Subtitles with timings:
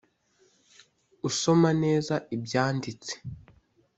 [1.29, 3.13] usoma neza ibyanditse